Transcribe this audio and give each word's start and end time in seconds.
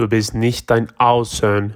Du 0.00 0.08
bist 0.08 0.32
nicht 0.34 0.70
dein 0.70 0.88
Aussehen, 0.98 1.74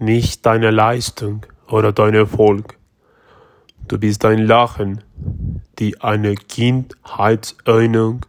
nicht 0.00 0.44
deine 0.44 0.72
Leistung 0.72 1.46
oder 1.68 1.92
dein 1.92 2.14
Erfolg. 2.14 2.76
Du 3.86 3.96
bist 3.96 4.24
dein 4.24 4.40
Lachen, 4.40 5.04
die 5.78 6.00
eine 6.00 6.34
Kindheitserinnerung, 6.34 8.26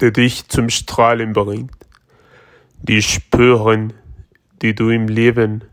die 0.00 0.12
dich 0.12 0.46
zum 0.46 0.70
Strahlen 0.70 1.32
bringt. 1.32 1.74
Die 2.80 3.02
Spuren, 3.02 3.92
die 4.62 4.76
du 4.76 4.90
im 4.90 5.08
Leben 5.08 5.64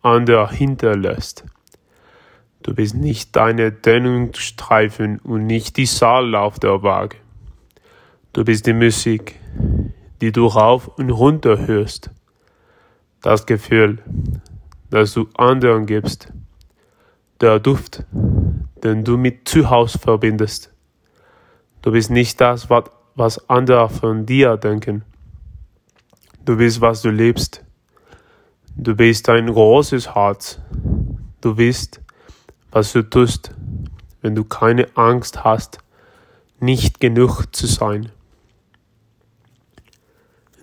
anderer 0.00 0.50
hinterlässt. 0.50 1.44
Du 2.62 2.74
bist 2.74 2.94
nicht 2.94 3.36
deine 3.36 3.70
Dehnungsstreifen 3.70 5.18
und 5.18 5.44
nicht 5.44 5.76
die 5.76 5.84
Saal 5.84 6.34
auf 6.36 6.58
der 6.58 6.82
Waage. 6.82 7.18
Du 8.32 8.46
bist 8.46 8.66
die 8.66 8.72
Musik, 8.72 9.38
die 10.20 10.32
du 10.32 10.46
rauf 10.46 10.88
und 10.88 11.10
runter 11.10 11.66
hörst. 11.66 12.10
Das 13.22 13.46
Gefühl, 13.46 13.98
das 14.90 15.14
du 15.14 15.28
anderen 15.36 15.86
gibst. 15.86 16.32
Der 17.40 17.58
Duft, 17.58 18.04
den 18.82 19.04
du 19.04 19.16
mit 19.16 19.48
Zuhause 19.48 19.98
verbindest. 19.98 20.72
Du 21.82 21.92
bist 21.92 22.10
nicht 22.10 22.40
das, 22.40 22.68
was 23.14 23.48
andere 23.48 23.88
von 23.88 24.26
dir 24.26 24.56
denken. 24.56 25.04
Du 26.44 26.56
bist, 26.56 26.80
was 26.80 27.02
du 27.02 27.10
lebst. 27.10 27.64
Du 28.76 28.94
bist 28.94 29.28
ein 29.28 29.46
großes 29.46 30.14
Herz. 30.14 30.60
Du 31.40 31.54
bist, 31.54 32.00
was 32.70 32.92
du 32.92 33.02
tust, 33.02 33.54
wenn 34.20 34.34
du 34.34 34.44
keine 34.44 34.86
Angst 34.96 35.44
hast, 35.44 35.78
nicht 36.60 37.00
genug 37.00 37.54
zu 37.54 37.66
sein. 37.66 38.10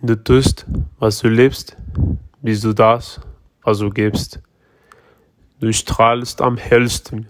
Du 0.03 0.15
tust, 0.15 0.65
was 0.97 1.19
du 1.19 1.29
lebst, 1.29 1.77
bist 2.41 2.63
du 2.63 2.73
das, 2.73 3.21
was 3.61 3.77
du 3.77 3.91
gibst. 3.91 4.41
Du 5.59 5.71
strahlst 5.71 6.41
am 6.41 6.57
hellsten, 6.57 7.27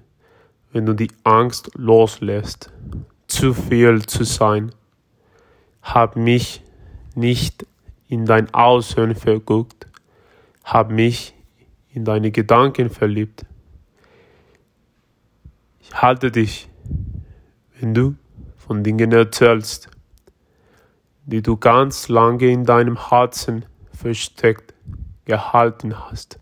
wenn 0.71 0.85
du 0.85 0.93
die 0.93 1.11
Angst 1.25 1.71
loslässt, 1.75 2.71
zu 3.27 3.53
viel 3.53 4.05
zu 4.05 4.23
sein. 4.23 4.71
Hab 5.81 6.15
mich 6.15 6.63
nicht 7.13 7.65
in 8.07 8.25
dein 8.25 8.53
Aussehen 8.53 9.15
verguckt, 9.15 9.87
hab 10.63 10.91
mich 10.91 11.33
in 11.89 12.05
deine 12.05 12.31
Gedanken 12.31 12.89
verliebt. 12.89 13.45
Ich 15.81 15.93
halte 15.93 16.31
dich, 16.31 16.69
wenn 17.81 17.93
du 17.93 18.15
von 18.55 18.81
Dingen 18.81 19.11
erzählst, 19.11 19.89
die 21.25 21.41
du 21.41 21.57
ganz 21.57 22.07
lange 22.07 22.47
in 22.47 22.65
deinem 22.65 23.09
Herzen 23.09 23.65
versteckt 23.93 24.73
gehalten 25.25 25.97
hast. 25.97 26.39